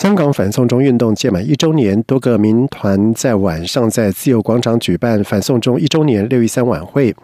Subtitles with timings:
[0.00, 7.14] 香港反送中运动届满一周年，多个民团在晚上在自由广场举办反送中一周年六一三晚会，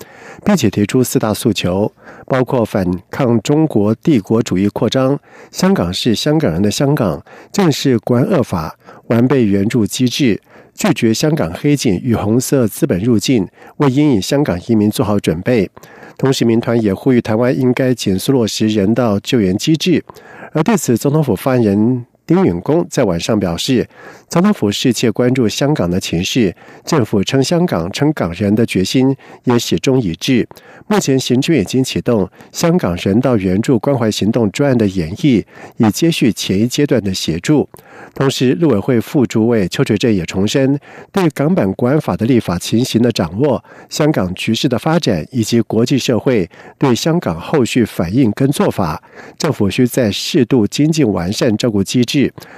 [0.44, 1.90] 并且提出四大诉求，
[2.26, 5.18] 包括反抗中国帝国主义扩张、
[5.50, 10.38] 香港是香港人的香港、正式国安恶法、完备援助机制、
[10.74, 13.48] 拒绝香港黑警与红色资本入境，
[13.78, 15.70] 为因引香港移民做好准备。
[16.18, 20.04] 同时，民团也呼吁台湾应该紧速落实人道救援机制。
[20.52, 22.04] 而对此，总统府发言人。
[22.26, 23.88] 丁允恭在晚上表示，
[24.28, 30.48] 总统府深切关注香港的情势，政府称香港、称港人的决心也始终一致。
[30.88, 35.44] 目前，行政已经启动香港人道援助关怀行动专案的演绎，
[35.76, 37.68] 以接续前一阶段的协助。
[38.14, 40.78] 同时，陆委会副主委邱垂正也重申，
[41.12, 46.48] 对港版国安法的立法情形的掌握、香港局势的发展以及国际社会
[46.78, 49.02] 对香港后续反应跟做法，
[49.38, 52.15] 政府需在适度精进完善照顾机制。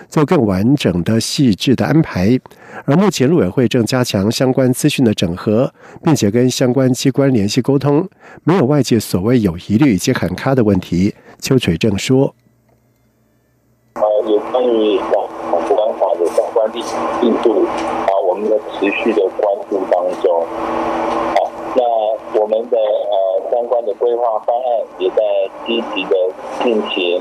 [0.09, 2.39] 做更完整的、细致的安排，
[2.85, 8.09] 而目前陆委会正加强相关资讯的整合，并且跟相关机关联系沟通，
[8.45, 11.15] 没有外界所谓有疑虑以及喊卡的问题。
[11.41, 12.35] 邱垂正说
[13.95, 15.13] ：“呃，有关于港
[15.51, 16.83] 港国安法的相关进
[17.21, 20.47] 进度，啊，我们在持续的关注当中。
[21.35, 21.83] 好，那
[22.41, 23.18] 我们的呃
[23.59, 25.17] 相关的规划方案也在
[25.67, 26.15] 积极的
[26.63, 27.21] 进行。”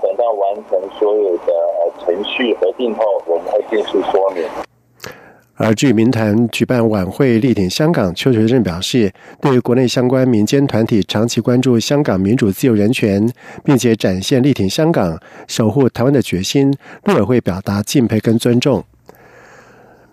[0.00, 1.52] 等到完成所有的
[2.04, 4.44] 程序核定后，我们会尽速说明。
[5.56, 13.28] 而据民团举办晚会力挺香港，邱学正表示，对于国内相关民间团体长期关注香港民主自由人权，
[13.64, 16.72] 并且展现力挺香港、守护台湾的决心，
[17.04, 18.84] 陆委会表达敬佩跟尊重。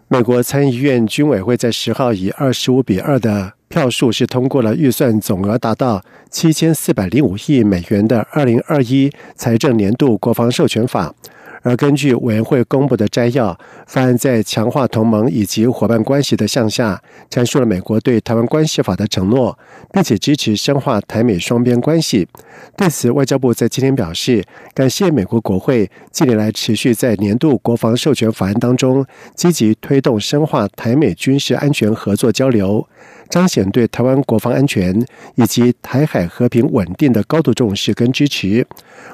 [0.07, 3.53] 美国参议院军委会在十号以二十五比二的。
[3.71, 11.15] 票数是通过了预算总额达到七千四百零五亿美元的二零二一财政年度国防授权法。
[11.61, 13.57] 而根据委员会公布的摘要，
[13.87, 19.57] 法案在强化同盟以及伙伴关系的向下，阐述了美国对台湾关系法的承诺，
[19.91, 22.27] 并且支持深化台美双边关系。
[22.75, 29.05] 对此，外交部在今天表示，感谢美国国会近年来持续在年度国防授权法案当中
[29.35, 32.87] 积极推动深化台美军事安全合作交流。
[33.29, 34.93] 彰显对台湾国防安全
[35.35, 38.67] 以及台海和平稳定的高度重视跟支持。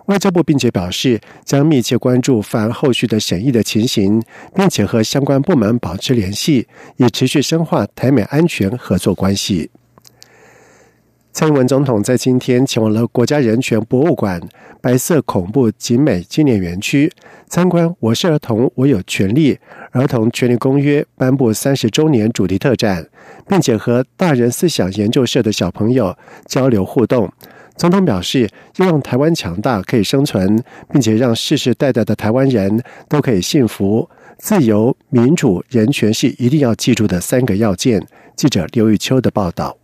[0.08, 4.22] 外交部并且表示，将密切关注反后续的审议的情形，
[4.56, 6.68] 并且和相关部门保持联系，
[6.98, 9.70] 以持续深化台美安全合作关系。
[11.32, 14.42] 蔡英文总统在今天前往了国家人权博物馆
[14.82, 17.12] 白色恐怖景美纪念园区
[17.48, 19.60] 参观“我是儿童，我有权利”
[19.94, 23.08] 儿童权利公约颁布三十周年主题特展，
[23.48, 26.18] 并且和大人思想研究社的小朋友
[26.48, 27.32] 交流互动。
[27.78, 30.62] 总统表示，要让台湾强大可以生存，
[30.92, 38.06] 并且让世世代代的台湾人都可以幸福、自由、民主、人权是一定要记住的三个要件。
[38.36, 39.78] 记者刘玉秋的报道。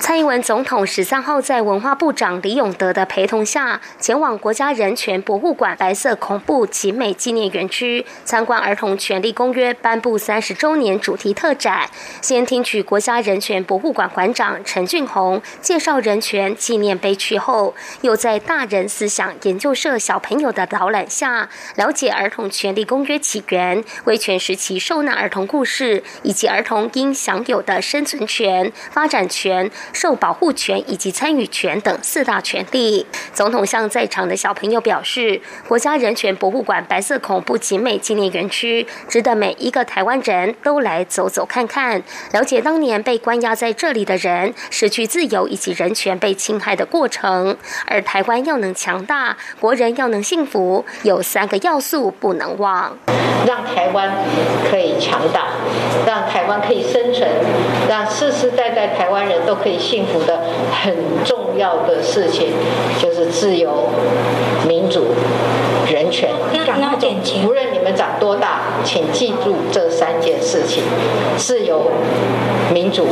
[0.00, 11.90] 蔡英文总统十三号在文化部长李永德的陪同下，前往国家人权博物馆白色恐怖集美纪念园区参观《儿童权利公约》颁布三十周年主题特展。
[12.22, 29.67] 先听取国家人权博物馆馆长陈俊宏介绍人权纪念碑区后，又在大人思想研究社小朋友的导览下，了解《儿童权利公约》起源、威权时期受难儿童故事，以及儿童应享有的生存权、发展权。
[29.92, 33.06] 受保护权以及参与权等四大权利。
[33.32, 42.02] 总统向在场的小朋友表示，国家人权博物馆白色恐怖集美纪念园区值得每一个台湾人都来走走看看，
[42.32, 47.56] 了解当年被关押在这里的人失去自由以及人权被侵害的过程。
[47.86, 52.96] 而台湾要能强大，国人要能幸福，有三个要素不能忘：
[53.46, 54.12] 让台湾
[54.70, 55.48] 可以强大，
[56.06, 57.28] 让台湾可以生存，
[57.88, 59.78] 让世世代代台湾人都可以。
[59.78, 60.40] 幸福的
[60.70, 60.94] 很
[61.24, 62.48] 重要的事情
[63.00, 63.88] 就是自由、
[64.66, 65.06] 民主、
[65.90, 66.28] 人权。
[67.46, 70.82] 无论你们长多大，请记住这三件事情：
[71.38, 71.90] 自由、
[72.74, 73.06] 民主、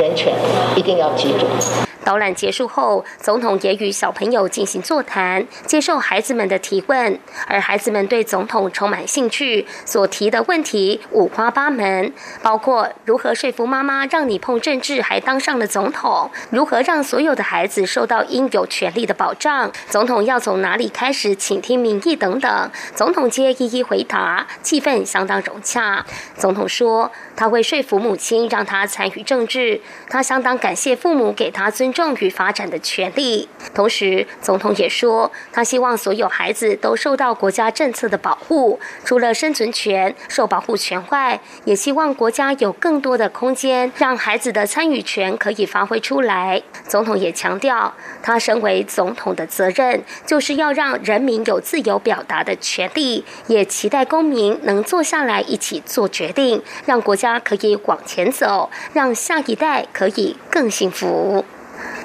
[0.00, 0.32] 人权，
[0.76, 1.87] 一定要记住。
[2.08, 7.20] 导览结束后，总统也与小朋友进行座谈，接受孩子们的提问。
[7.46, 12.10] 而孩子们对总统充满兴趣，所提的问题五花八门，
[12.40, 22.70] 包括如何说服妈妈让你碰政治还当上了总统，如何让所有的孩子受到应有权利的保障，总统要从哪里开始倾听民意等等。
[22.94, 26.06] 总统皆一一回答，气氛相当融洽。
[26.38, 33.48] 总统说，他会说服母亲让他参与政治，他相当感谢父母给他尊重与发展的权利。
[33.74, 46.62] 同时，总统也说，他希望所有孩子都受到国家政策的保护，除了生存权、受保护权外，也希望国家有更多的空间，让孩子的参与权可以发挥出来。
[46.86, 61.44] 总统也强调，他身为总统的责任，就是要让人民有自由表达的权利，也期待公民能坐下来一起做决定，让国家可以往前走，让下一代可以更幸福。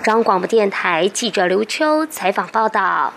[0.03, 3.13] 中央广播电台记者刘秋采访报道：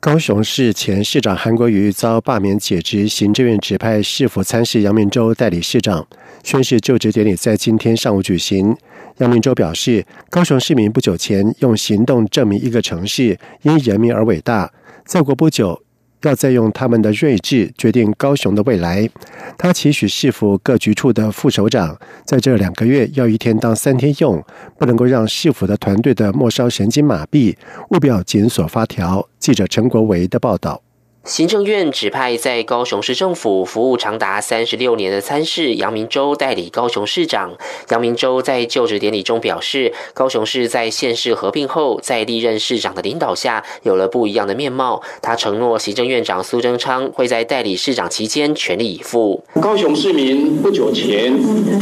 [0.00, 6.06] 高雄市前市长韩国瑜遭罢免解职，行政院指派市府参事杨明洲代理市长，
[6.44, 8.76] 宣誓就职典礼在今天上午举行。
[9.16, 14.72] 杨明洲表示，高雄市民不久前用行动证明一个城市因人民而伟大，
[15.04, 15.82] 再过不久。
[16.22, 19.08] 要再用他们的睿智决定高雄的未来。
[19.56, 24.42] 他期许市府各局处的副首长在这两个月要一天当三天用，
[24.78, 27.54] 不能够让市府的团队的末梢神经麻痹，
[27.90, 29.28] 务必要紧锁发条。
[29.38, 30.82] 记者陈国维的报道。
[31.28, 37.52] 行政院指派在高雄市政府服务长达三十六年的参事杨明洲代理高雄市长。
[37.90, 45.02] 杨明洲在就职典礼中表示，高雄市在县市合并后，在历任市长的领导下，有了不一样的面貌。
[45.20, 49.44] 他承诺，行政院长苏贞昌会在代理市长期间全力以赴。
[49.60, 51.34] 高雄市民不久前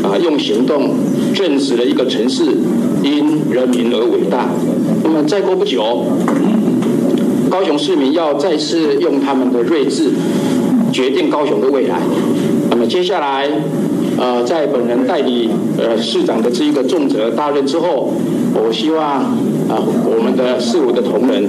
[0.03, 0.97] 啊，用行动
[1.33, 2.43] 证实了一个城市
[3.05, 4.49] 因人民而伟大。
[5.05, 6.05] 那么再过不久。
[7.57, 10.11] 高雄市民要再次用他们的睿智
[10.93, 11.97] 决定高雄的未来。
[12.69, 13.49] 那么接下来，
[14.19, 15.49] 呃，在本人代理
[15.79, 18.13] 呃市长的这一个重责大任之后，
[18.53, 19.07] 我希望
[19.71, 21.49] 啊我们的市府的同仁，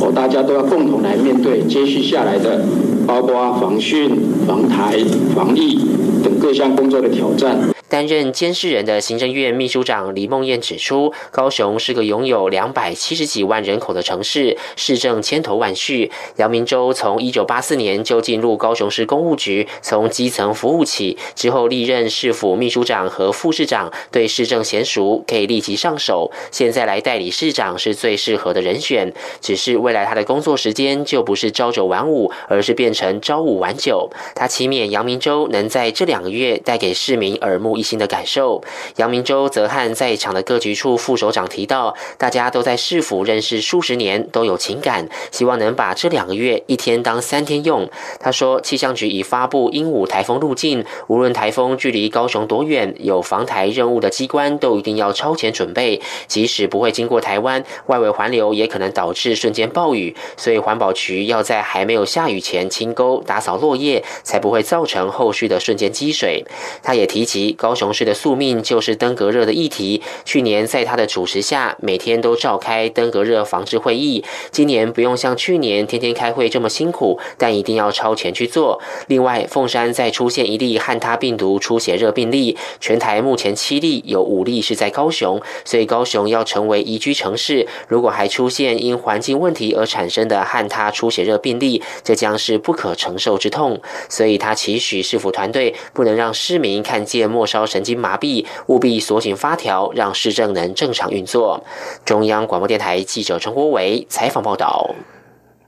[0.00, 2.60] 哦大家都要共同来面对接续下来的，
[3.04, 4.10] 包括防汛、
[4.46, 5.00] 防台、
[5.34, 5.80] 防疫
[6.22, 7.58] 等各项工作的挑战。
[7.88, 16.10] 担任监事人的行政院秘书长李梦燕指出，高雄是个拥有两百七十几万人口的城市，市政千头万绪。
[16.36, 26.30] 杨明洲从一九八四年就进入高雄市公务局，从基层服务起，之后历任市府秘书长和副市长，对市政娴熟，可以立即上手。
[26.50, 29.10] 现在来代理市长是最适合的人选，
[29.40, 34.10] 只是未来他的工作时间就不是朝九晚五，而是变成朝五晚九。
[34.34, 37.77] 他期勉杨明洲能在这两个月带给市民耳目。
[37.78, 38.62] 一心的感受。
[38.96, 47.88] 杨明洲则和在场的各局处副首长提到，大家都在市府认识数十年，都有情感，希望能把这两个月一天当三天用。
[48.20, 56.00] 他说，气象局已发布鹦鹉台风路径，无论台风距离高雄多远，有防台任务的机关都一定要超前准备。
[56.26, 66.44] 即使不会经过台湾，外围环流也可能导致瞬间暴雨，所以环保局要在还没有下雨前清沟、打扫落叶，才不会造成后续的瞬间积水。
[66.82, 67.67] 他也提及高。
[67.68, 70.00] 高雄市的宿命就是登革热的议题。
[70.24, 74.24] 去年在他的主持下，每天都召开登革热防治会议。
[74.50, 78.80] 今年不用像去年天天开会这么辛苦，但一定要超前去做。
[79.08, 87.66] 另外，凤山再出现一例汉他病毒出血热病例，全台目前七例，有五例是在高雄，所以高雄要成为宜居城市。
[87.86, 93.78] 如果还出现因环境问题而产生的汉他出血热病例，这将是不可承受之痛。
[94.08, 97.57] 所以他期许市府团队不能让市民看见末梢。
[97.66, 101.62] 神经麻痹，务必锁紧发条，让市政能正常运作。
[102.04, 104.94] 中央广播电台记者陈国伟采访报道。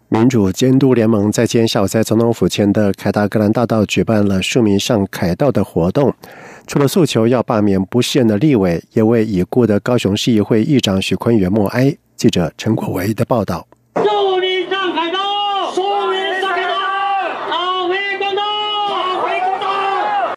[0.09, 6.13] 民主监督联盟在今天下午在总统府前的凯达格兰大道举办了庶民上凯道的活动，
[6.67, 11.97] 除了诉求要罢免不适任的立委，也为已故的高雄市议会议长许坤元默哀。
[12.17, 13.65] 记者陈国伟的报道。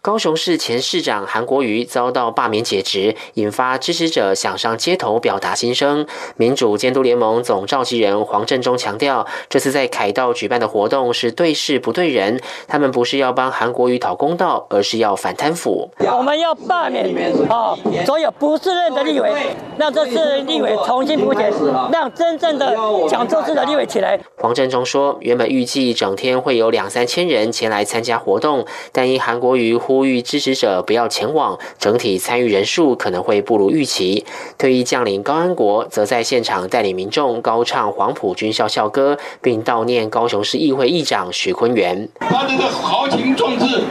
[0.04, 6.06] 高雄市前市长韩国瑜遭到罢免解职，引发支持者想上街头表达心声。
[6.36, 15.88] 民主监督联盟总召集人黄振中强调，这次在凯道举办的活动是对事不对人，他们不是要帮韩国瑜讨公道，而是要反贪腐。
[16.00, 17.06] 我们要罢免
[17.48, 21.50] 啊，所有不是任的立委，让这次立委重新补选，
[21.90, 22.76] 让真正的
[23.08, 24.20] 讲做事的立委起来。
[24.36, 29.93] 黄振中说，原本预计整天会有两三千人前来参加活动，但因韩国瑜呼。
[29.94, 34.26] 呼吁支持者不要前往，整体参与人数可能会不如预期。
[34.58, 42.08] 退役将领高安国则在现场带领民众高唱黄埔军校校歌，并悼念高雄市议会议长徐坤元。
[42.18, 43.82] 他这个豪情壮志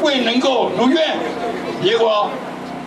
[0.00, 1.16] 未能够如愿，
[1.82, 2.30] 结果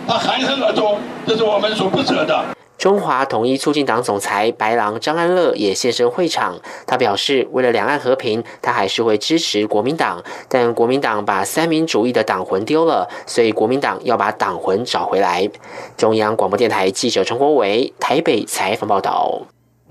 [0.08, 2.42] 他含恨而终，这是我们所不舍的。
[2.82, 6.58] 中华统一促进党总裁白狼张安乐也现身会场。
[6.84, 10.20] 他表示，为了两岸和平，他还是会支持国民党。
[10.48, 15.48] 但国民党把三民主义的党魂丢了，所以国民党要把党魂找回来。
[15.96, 19.42] 中央广播电台记者陈国伟台北采访报道。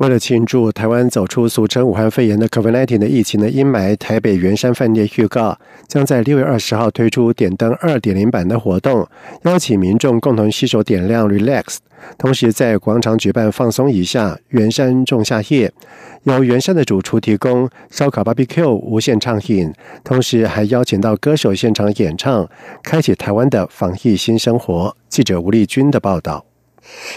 [0.02, 5.56] 为了庆祝台湾走出俗称武汉肺炎的 COVID-19 的疫情的阴霾，台北圆山饭店预告
[5.88, 9.08] 将在六月二十号推出点灯二点零版的活动，
[9.44, 11.78] 邀请民众共同携手点亮 Relax，
[12.18, 15.72] 同时在广场举办放松一下圆山仲夏夜，
[16.24, 19.72] 由圆山的主厨提供烧烤 BBQ 无限畅饮，
[20.04, 22.50] 同时还邀请到歌手现场演唱，
[22.82, 24.98] 开启台湾的防疫新生活。
[25.08, 26.51] 记者吴丽君的报道。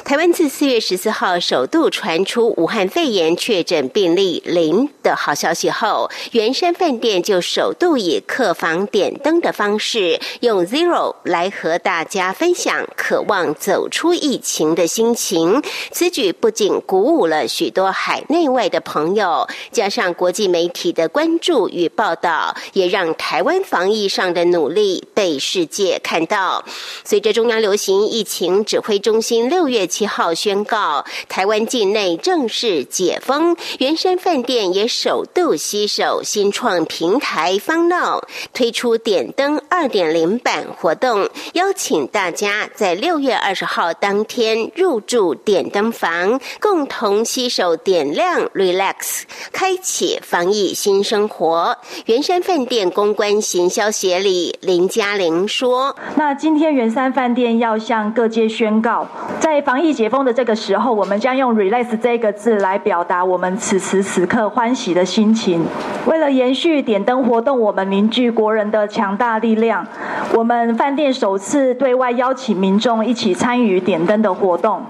[0.05, 15.63] 台湾自四月十四号首度传出武汉肺炎确诊病例零的好消息后，圆山饭店就首度以客房点灯的方式，用 Zero 来和大家分享渴望走出疫情的心情。
[15.91, 26.63] 此举不仅鼓舞了许多海内外的朋友，加上国际媒体的关注与报道，也让台湾防疫上的努力被世界看到。
[27.03, 29.54] 随着中央流行疫情指挥中心。
[29.55, 33.57] 六月七号宣告，台湾境内正式解封。
[33.79, 51.79] 圆山饭店也首度携手新创平台方闹，推出点灯二点零版活动，邀请大家在六月二十号当天入住点灯房，共同携手点亮 Relax，开启防疫新生活。
[52.07, 59.07] 圆山饭店公关行销协理林嘉玲说：“那今天圆山饭店要向各界宣告。”
[59.45, 65.63] 在防疫解封的这个时候，我们将用 “relax” 这个字来表达我们此时此刻欢喜的心情。
[66.07, 69.87] 为了延续点灯活动，我们凝聚国人的强大力量，
[70.33, 74.83] 我们饭店首次对外邀请民众一起参与点灯的活动。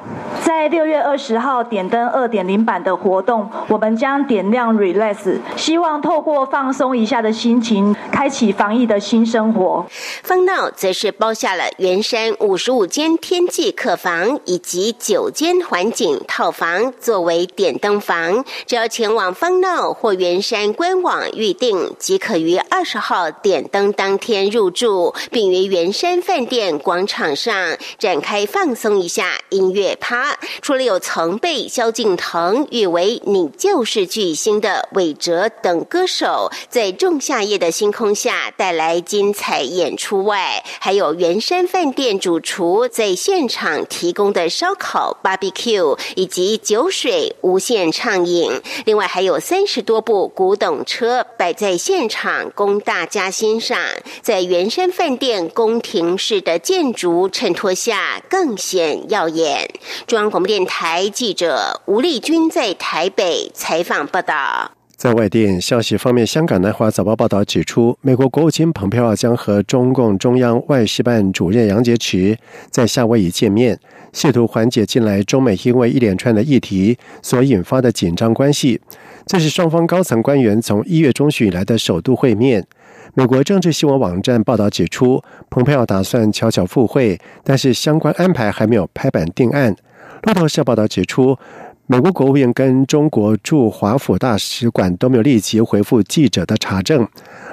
[0.42, 9.84] 在六月二十号点灯二点零版的活动，我们将点亮 Relax，希望透过放松一下的心情，开启防疫的新生活。
[10.22, 30.38] 方闹则是包下了圆山五十五间天际客房以及九间环景套房作为点灯房，只要前往方闹或圆山官网预订，即可于二十号点灯当天入住，并于圆山饭店广场上展开放松一下音乐趴。
[30.60, 48.60] 除了有曾被萧敬腾誉为“你就是巨星”的韦哲等歌手在仲夏夜的星空下带来精彩演出外，还有圆山饭店主厨在现场提供的烧烤、BBQ 以及酒水无限畅饮。
[48.84, 53.78] 另外，还有三十多部古董车摆在现场供大家欣赏。
[54.20, 59.70] 在圆山饭店宫廷式的建筑衬托下，更显耀眼。
[60.06, 64.72] 中央广播电台记者吴丽君在台北采访报道。
[65.04, 72.34] 在外电消息方面，香港南华早报报道指出，美国国务卿蓬佩奥将和中共中央外事办主任杨洁篪
[72.70, 73.78] 在夏威夷见面，
[74.14, 78.80] 试图缓解近来中美因为一连串的议题所引发的紧张关系。
[79.26, 82.66] 这是双方高层官员从一月中旬以来的首度会面。
[83.12, 89.76] 美国政治新闻网站报道指出，蓬佩奥打算悄悄赴会，但是相关安排还没有拍板定案。
[90.22, 91.36] 路透社报道指出，
[91.86, 97.06] 美国国务院跟中国驻华府大使馆都没有立即回复记者的查证。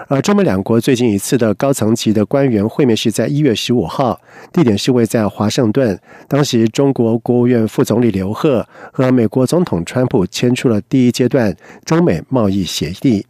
[0.08, 4.18] 而中美两国最近一次的高层级的官员会面是在一月十五号，
[4.54, 6.00] 地点是位在华盛顿。
[6.30, 13.26] 当时，中国国务院副总理刘鹤和美国总统川普签署了第一阶段中美贸易协议。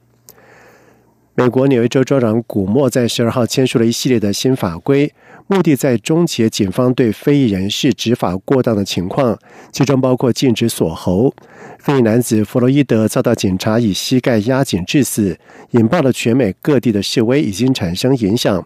[1.41, 5.11] 美国纽约州州长古默在十二号签署了一系列的新法规。
[5.47, 9.35] 目的在终结警方对非裔人士执法过当的情况，
[9.71, 11.33] 其中包括禁止锁喉。
[11.79, 15.35] 非裔男子弗洛伊德遭到警察以膝盖压颈致死，
[15.71, 18.63] 引爆了全美各地的示威，已经产生影响。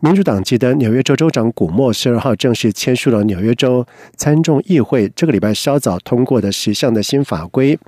[0.00, 7.78] 民主党籍的纽约州州长古默十二号正式签署了纽约州参众议会这个礼拜稍早通过的十项的新法规。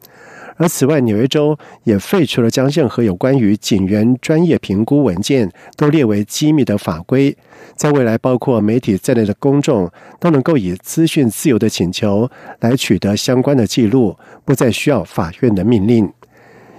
[0.61, 7.37] 而此外，纽约州也废除了将任何有关于警员专业评估文件都列为机密的法规，
[7.77, 9.89] 在未来包括媒体在内的公众
[10.19, 16.13] 都能够以资讯自由的请求来取得相关的记录，不再需要法院的命令。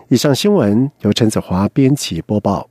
[0.09, 2.67] 以上新闻由陈子华编辑播报。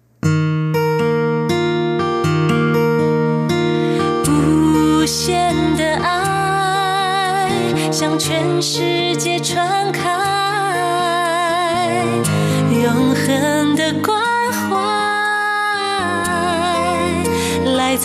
[4.27, 7.49] 无限的爱
[7.91, 10.27] 向全世界传开。
[12.88, 14.27] 永恒的光。